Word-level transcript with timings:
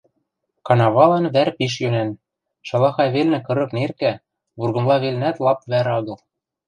Канавалан 0.67 1.25
вӓр 1.33 1.49
пиш 1.57 1.73
йӧнӓн: 1.81 2.09
шалахай 2.67 3.09
велнӹ 3.15 3.39
кырык 3.47 3.69
неркӓ, 3.77 4.13
вургымла 4.59 4.95
велнӓт 5.03 5.37
лап 5.43 5.59
вӓр 5.71 5.87
агыл 5.97 6.17